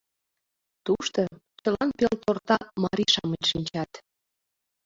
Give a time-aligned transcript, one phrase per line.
[0.85, 1.21] —Тушто
[1.61, 3.91] чылан пелторта марий-шамыч шинчат...